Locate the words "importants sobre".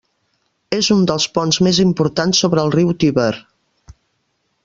1.83-2.65